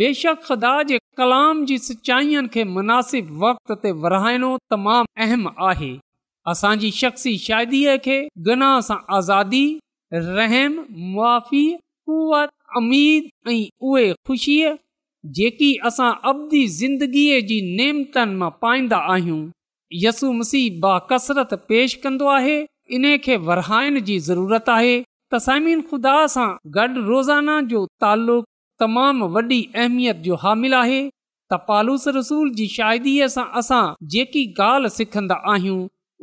बेशक 0.00 0.42
ख़ुदा 0.46 0.72
जे 0.90 0.98
कलाम 1.16 1.64
जी 1.70 1.78
सचाईअनि 1.86 2.48
खे 2.54 2.64
मुनासिब 2.76 3.26
वक़्त 3.44 3.76
ते 3.82 3.90
वराइणो 4.04 4.50
तमामु 4.74 5.12
अहम 5.26 5.46
आहे 5.70 5.92
असांजी 6.52 6.90
शख्सी 7.00 7.36
शादीअ 7.46 7.96
खे 8.04 8.18
गुनाह 8.48 8.78
सां 8.90 8.98
आज़ादी 9.18 9.64
रहमी 10.30 11.64
कुअ 12.04 12.38
अमीद 12.80 13.28
ऐं 13.52 13.58
उहे 13.90 14.06
ख़ुशीअ 14.28 14.72
जेकी 15.36 15.68
असां 15.88 16.10
अवदी 16.30 16.60
ज़िंदगीअ 16.78 17.40
जी 17.48 17.56
नेमतनि 17.78 18.34
मां 18.42 18.50
पाईंदा 18.62 18.96
आहियूं 19.14 19.40
यसु 20.04 20.32
मसीह 20.36 20.66
बा 20.84 20.92
कसरत 21.10 21.50
पेश 21.72 21.94
कंदो 22.04 22.26
आहे 22.36 22.54
इन 22.98 23.04
खे 23.24 23.36
वरहाइण 23.48 23.98
जी 24.10 24.18
ज़रूरत 24.28 24.68
आहे 24.76 24.94
त 25.34 25.40
सामिन 25.46 25.80
ख़ुदा 25.90 26.14
सां 26.34 26.46
गॾु 26.76 27.02
रोज़ाना 27.08 27.58
जो 27.72 27.82
तालुक़ 28.04 28.46
तमामु 28.84 29.28
वॾी 29.34 29.58
अहमियत 29.82 30.22
जो 30.28 30.36
हामिल 30.44 30.74
आहे 30.82 31.00
त 31.10 31.58
पालूस 31.68 32.04
रसूल 32.18 32.52
जी 32.60 32.66
शाइदीअ 32.76 33.28
सां 33.36 33.44
असां 33.62 33.82
जेकी 34.16 34.44
ॻाल्हि 34.68 34.90
सिखंदा 34.96 35.36
आहियूं 35.54 35.80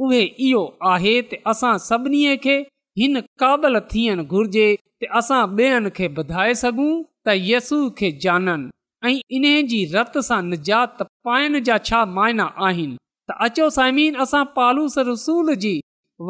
उहे 0.08 0.24
इहो 0.48 0.64
आहे 0.94 1.14
त 1.30 1.40
असां 1.54 1.76
सभिनी 1.90 2.24
खे 2.48 2.58
हिन 3.04 3.20
क़ाबिल 3.44 3.80
थियणु 3.94 4.26
घुर्जे 4.38 4.66
त 4.76 5.12
असां 5.24 5.44
ॿियनि 5.62 5.94
खे 6.02 6.10
ॿधाए 6.22 6.58
सघूं 6.66 6.92
त 7.30 7.38
यसू 7.52 7.80
खे 8.02 8.12
ॼाणनि 8.26 8.72
ऐं 9.06 9.20
इन 9.38 9.44
जी 9.70 9.84
रत 9.94 10.18
सां 10.28 10.42
निजात 10.44 11.02
पाइण 11.28 11.60
जा 11.64 11.78
छा 11.90 12.04
मायना 12.14 12.46
आहिनि 12.68 12.96
त 13.30 13.34
अचो 13.48 13.70
साइमीन 13.78 14.16
असां 14.24 14.44
पालूस 14.56 14.98
रसूल 15.10 15.54
जी 15.66 15.74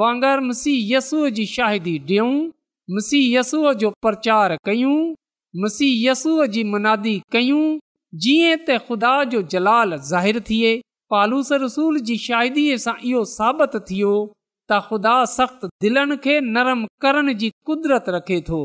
वांगर 0.02 0.40
मसीह 0.48 0.90
यसूअ 0.96 1.30
जी 1.38 1.46
शाहिदी 1.56 1.94
ॾियूं 2.10 2.32
मसीह 2.98 3.28
यस्सूअ 3.38 3.74
जो 3.84 3.90
प्रचार 4.06 4.56
कयूं 4.70 4.98
मसीह 5.66 5.94
यस्सूअ 6.10 6.48
जी 6.56 6.64
मुनादी 6.74 7.14
कयूं 7.36 7.64
जीअं 8.26 8.58
त 8.68 8.78
ख़ुदा 8.88 9.14
जो 9.36 9.42
जलाल 9.54 9.96
ज़ाहिर 10.10 10.40
थिए 10.50 10.72
पालूस 11.16 11.52
रसूल 11.64 12.00
जी 12.12 12.18
शाहिदीअ 12.26 12.82
सां 12.88 12.96
इहो 13.12 13.24
साबित 13.36 13.80
थियो 13.92 14.12
त 14.26 14.82
ख़ुदा 14.90 15.16
सख़्तु 15.36 15.72
दिलनि 15.88 16.20
खे 16.28 16.38
नरम 16.58 16.84
करण 17.08 17.34
जी 17.44 17.52
कुदरत 17.72 18.14
रखे 18.18 18.40
थो 18.52 18.62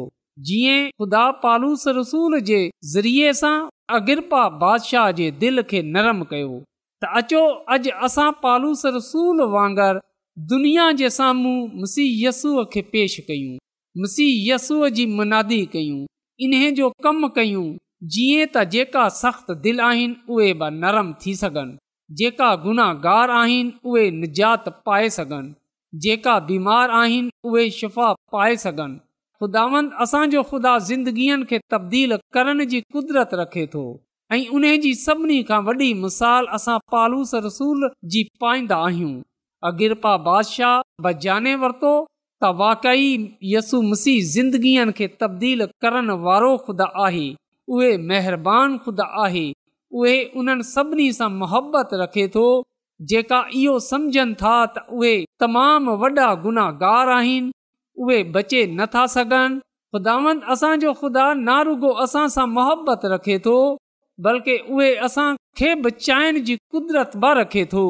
जीअं 0.48 0.88
ख़ुदा 1.00 1.24
पालूस 1.42 1.82
रसूल 1.96 2.38
जे 2.50 2.60
ज़रिए 2.92 3.32
सां 3.40 3.54
अगिरपा 3.98 4.42
बादशाह 4.62 5.10
जे 5.18 5.30
दिलि 5.42 5.62
खे 5.72 5.82
नरम 5.96 6.22
कयो 6.30 6.54
त 6.54 7.10
अचो 7.20 7.42
अॼु 7.74 7.92
असां 8.08 8.26
पालूस 8.46 8.82
रसूल 8.96 9.42
वांगुरु 9.52 10.00
दुनिया 10.52 10.86
जे 11.02 11.10
साम्हूं 11.18 11.54
मसीह 11.82 12.08
यसूअ 12.22 12.64
खे 12.74 12.82
पेश 12.94 13.14
कयूं 13.28 13.52
मसीह 14.04 14.32
यसूअ 14.48 14.88
जी 14.98 15.04
मुनादी 15.20 15.60
कयूं 15.76 16.00
इन्हे 16.46 16.70
जो 16.80 16.90
कमु 17.06 17.30
कयूं 17.38 17.64
जीअं 18.16 18.46
त 18.52 18.66
जेका 18.74 19.06
सख़्त 19.20 19.54
दिलि 19.68 19.84
आहिनि 19.90 20.16
उहे 20.36 20.50
बि 20.64 20.72
नरम 20.80 21.12
थी 21.26 21.36
सघनि 21.44 21.80
जेका 22.22 22.50
गुनागार 22.66 23.34
आहिनि 23.40 23.72
उहे 23.92 24.06
निजात 24.22 24.68
पाए 24.90 25.12
सघनि 25.20 25.52
जेका 26.06 26.38
बीमार 26.52 26.96
आहिनि 27.04 27.32
उहे 27.52 27.66
शिफ़ा 27.80 28.10
पाए 28.36 28.58
सघनि 28.66 28.98
ख़ुदावंद 29.42 29.90
असांजो 30.02 30.40
ख़ुदा 30.50 30.72
ज़िंदगीअ 30.88 31.36
खे 31.50 31.58
तब्दील 31.72 32.10
करण 32.34 32.58
जी 32.72 32.80
कुदरत 32.94 33.30
रखे 33.42 33.66
थो 33.74 33.80
ऐं 34.32 34.46
उन 34.56 34.64
जी 34.82 34.92
सभिनी 35.06 35.38
खां 35.48 35.58
वॾी 35.68 35.88
मिसाल 36.02 36.46
असां 36.58 36.76
पालूस 36.94 37.34
रसूल 37.46 37.88
जी 38.14 38.20
पाईंदा 38.44 38.76
आहियूं 38.90 39.14
अगिरपा 39.70 40.12
बादशाह 40.28 40.74
बजाने 41.06 41.54
वरितो 41.64 41.90
त 42.44 42.50
वाकई 42.60 43.08
यसु 43.54 43.80
मसीह 43.90 44.20
ज़िंदगीअनि 44.36 44.94
खे 45.00 45.08
तब्दील 45.24 45.64
करण 45.86 46.10
वारो 46.28 46.50
ख़ुदा 46.68 46.88
आहे 47.06 47.26
उहे 47.78 47.90
महिरबानी 48.12 48.78
ख़ुदा 48.86 49.08
आहे 49.24 49.44
उहे 50.00 50.14
उन्हनि 50.42 50.68
सभिनी 50.70 51.08
सां 51.18 51.28
मुहबत 51.42 51.96
रखे 52.04 52.28
थो 52.38 52.46
जेका 53.14 53.42
इहो 53.62 53.74
सम्झनि 53.90 54.38
था 54.44 54.54
त 54.78 54.86
उहे 55.00 55.16
तमामु 55.44 55.96
वॾा 56.04 56.28
गुनाहगार 56.46 57.12
आहिनि 57.16 57.52
उहे 57.98 58.22
बचे 58.34 58.64
नथा 58.78 59.06
सघनि 59.14 59.60
ख़ुदावंद 59.94 60.40
असांजो 60.52 60.92
ख़ुदा 61.00 61.24
नारुगो 61.48 61.90
असां 62.04 62.26
सां 62.34 62.46
मुहबत 62.52 63.00
रखे 63.14 63.38
थो 63.46 63.56
बल्कि 64.26 64.56
उहे 64.76 64.94
असांखे 65.08 65.74
बचाइण 65.86 66.38
जी 66.48 66.56
कुदरत 66.74 67.16
ब 67.24 67.32
रखे 67.40 67.64
थो 67.72 67.84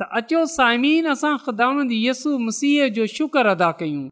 त 0.00 0.06
अचो 0.20 0.44
साइमीन 0.56 1.06
असां 1.14 1.34
ख़ुदावंद 1.44 1.90
यसु 1.98 2.36
मसीह 2.46 2.86
जो 2.96 3.06
शुक्र 3.16 3.46
अदा 3.56 3.70
कयूं 3.82 4.04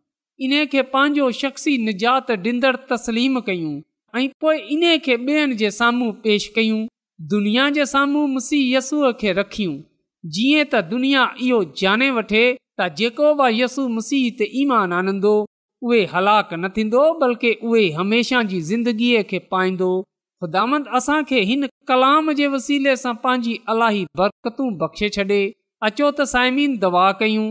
इन 0.47 0.55
खे 0.73 0.83
पंहिंजो 0.95 1.31
शख़्सी 1.43 1.77
निजात 1.89 2.31
ॾींदड़ 2.47 2.77
तस्लीम 2.93 3.41
कयूं 3.49 3.75
ऐं 4.21 4.29
पोइ 4.45 4.59
इन 4.77 4.83
खे 5.05 5.17
ॿियनि 5.27 5.55
जे 5.65 5.71
साम्हूं 5.81 6.13
पेश 6.27 6.49
कयूं 6.57 6.85
दुनिया 7.35 7.69
जे 7.79 7.87
साम्हूं 7.95 8.27
मसीह 8.37 8.77
यसूअ 8.77 9.11
खे 9.21 9.33
रखियूं 9.41 9.77
जीअं 10.39 10.65
त 10.73 10.85
दुनिया 10.95 11.27
इहो 11.49 11.63
जाने 11.83 12.11
वठे 12.19 12.45
त 12.81 12.89
जेको 12.99 13.31
बि 13.41 13.49
यसू 13.61 13.83
मसीह 13.95 14.29
ते 14.39 14.47
ईमान 14.61 14.93
आनंदो 14.99 15.33
उहे 15.89 16.01
हलाक 16.13 16.53
न 16.55 16.69
थींदो 16.77 17.01
बल्कि 17.23 17.51
उहे 17.71 17.83
हमेशह 17.97 18.43
जी 18.53 18.61
ज़िंदगीअ 18.69 19.23
खे 19.33 19.39
पाईंदो 19.55 19.89
ख़ुदांद 20.45 20.87
असांखे 20.99 21.41
हिन 21.51 21.67
कलाम 21.91 22.33
जे 22.39 22.47
वसीले 22.55 22.95
सां 23.03 23.15
पंहिंजी 23.25 23.57
अलाई 23.75 24.05
बरतूं 24.23 24.71
बख़्शे 24.85 25.09
छॾे 25.17 25.41
अचो 25.91 26.11
त 26.21 26.27
साइमीन 26.33 26.79
दवा 26.87 27.05
कयूं 27.23 27.45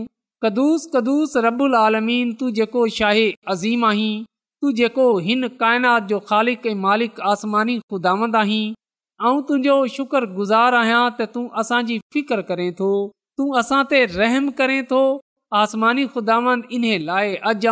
कदुस 0.46 0.88
कदुस 0.96 1.36
रबुल 1.48 1.78
आलमीन 1.84 2.32
तूं 2.42 2.50
जेको 2.58 2.84
छा 2.98 3.12
अज़ीम 3.56 3.88
आहीं 3.92 4.12
तूं 4.64 4.72
जेको 4.82 5.06
हिन 5.30 5.48
काइनात 5.64 6.10
जो 6.14 6.20
ख़ालिक 6.32 6.66
ऐं 6.72 6.76
मालिक 6.88 7.22
आसमानी 7.34 7.78
ख़ुदामंद 7.86 8.40
आहीं 8.42 8.64
ऐं 9.26 9.36
तुंहिंजो 9.48 9.80
शुक्रगुज़ारु 9.98 10.82
आहियां 10.84 11.02
त 11.20 11.32
तूं 11.36 11.46
असांजी 11.64 12.00
फ़िक्र 12.16 12.48
करें 12.52 12.68
थो 12.82 12.90
तूं 13.40 13.46
असां 13.58 13.82
ते 13.90 13.98
रहम 14.14 14.48
करें 14.58 14.80
थो 14.88 14.98
आसमानी 15.60 16.06
खुदावंद 16.14 16.64
इन्हे 16.78 16.96
लाइ 17.10 17.34
अज 17.50 17.66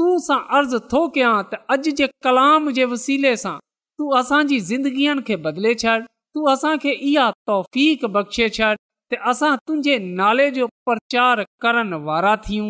तूं 0.00 0.16
सां 0.24 0.38
अर्ज़ु 0.58 0.78
थो 0.90 1.00
कयां 1.14 1.32
त 1.52 1.76
अॼु 1.76 1.92
जे 2.00 2.06
कलाम 2.26 2.66
जे 2.78 2.84
वसीले 2.90 3.30
सां 3.44 3.54
तूं 4.00 4.08
असांजी 4.18 4.58
ज़िंदगीअ 4.70 5.14
खे 5.30 5.36
बदिले 5.46 5.72
छॾ 5.84 5.94
तूं 6.36 6.44
असांखे 6.54 6.92
इहा 7.12 7.28
तौफ़ 7.52 7.78
बख़्शे 8.18 8.48
छॾ 8.58 8.68
त 9.14 9.20
असां 9.32 9.50
तुंहिंजे 9.70 9.96
नाले 10.20 10.48
जो 10.58 10.68
प्रचार 10.90 11.42
करण 11.66 11.92
वारा 12.10 12.34
थियूं 12.48 12.68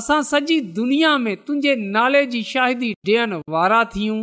असां 0.00 0.20
सॼी 0.30 0.60
दुनिया 0.78 1.10
में 1.26 1.32
तुंहिंजे 1.48 1.74
नाले 1.98 2.22
जी 2.34 2.42
शाहिदी 2.52 2.92
ॾियण 3.10 3.34
वारा 3.56 3.82
थियूं 3.96 4.20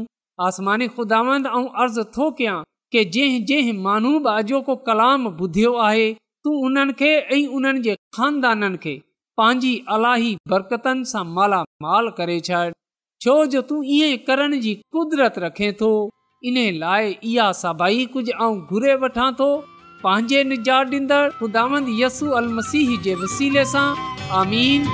आसमानी 0.47 0.87
खुदांद 0.95 1.51
अर्ज़ु 1.57 2.07
थो 2.17 2.31
कयां 2.41 2.57
के 2.95 3.03
जंहिं 3.17 3.45
जंहिं 3.53 3.77
माण्हू 3.89 4.15
बि 4.29 4.35
अॼोको 4.39 4.75
कलाम 4.89 5.29
ॿुधियो 5.43 5.75
आहे 5.89 6.09
तूं 6.43 6.53
उन्हनि 6.65 6.93
खे 6.99 7.09
ऐं 7.35 7.45
उन्हनि 7.55 7.79
जे 7.85 7.95
खानदाननि 8.17 8.77
खे 8.83 8.93
पंहिंजी 9.39 9.71
अलाही 9.95 10.31
बरकतनि 10.53 11.09
सां 11.13 11.23
मालामाल 11.37 12.09
करे 12.19 12.39
छॾ 12.49 12.61
छो 13.25 13.33
जो 13.53 13.61
तूं 13.69 13.79
ईअं 13.97 14.17
करण 14.27 14.59
जी 14.65 14.73
कुदरत 14.97 15.39
रखे 15.45 15.71
थो 15.81 15.89
इन 16.51 16.57
लाइ 16.83 17.11
इहा 17.31 17.51
सभई 17.63 18.05
कुझु 18.15 18.49
घुरे 18.69 18.95
वठां 19.03 19.29
थो 19.41 19.49
पंहिंजे 20.05 20.43
निजात 20.51 20.93
ॾींदड़ 20.99 21.27
ख़ुदांद 21.39 21.87
यसू 22.01 22.29
अल 22.41 22.47
मसीह 22.59 22.97
जे 23.07 23.15
वसीले 23.23 23.65
सां 23.75 23.87
आमीन 24.43 24.87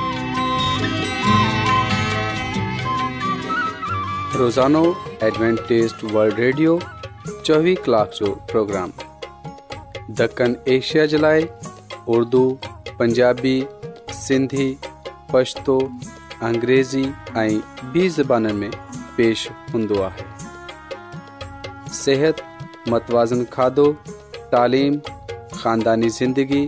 रोज़ानो 4.42 4.86
एडवेंटेज 5.30 5.92
वर्ल्ड 6.16 6.40
रेडियो 6.46 6.80
चोवीह 7.26 7.84
कलाक 7.86 8.20
जो 8.20 8.32
प्रोग्राम 8.52 8.92
ॾखण 10.22 10.54
एशिया 10.70 11.06
जे 11.12 11.18
लाइ 11.18 11.46
उर्दू 12.16 12.40
पंजाबी 12.98 13.62
सिंधी 14.14 14.68
पछतो 15.32 15.78
अंग्रेज़ी 16.50 17.04
ऐं 17.38 17.60
बि 17.94 18.08
ज़बान 18.18 18.52
में 18.56 18.70
पेश 19.18 19.48
हूंदो 19.74 20.02
आहे 20.08 20.26
सिहत 22.02 22.42
मतवाज़न 22.90 23.44
खाधो 23.54 23.88
तालीम 24.54 25.00
ख़ानदानी 25.02 26.10
ज़िंदगी 26.20 26.66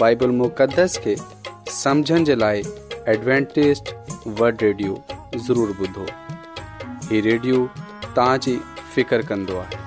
बाइबल 0.00 0.30
मुक़दस 0.42 0.96
खे 1.06 1.16
समुझण 1.78 2.24
जे 2.30 2.34
लाइ 2.36 2.62
एडवेंटेस्ट 3.16 3.94
वड 4.40 4.62
रेडियो 4.62 5.02
ज़रूरु 5.48 5.74
ॿुधो 5.84 6.06
हीउ 7.08 7.22
रेडियो 7.30 7.66
तव्हांजी 8.14 8.56
फिकर 8.94 9.22
कंदो 9.26 9.56
आहे 9.58 9.86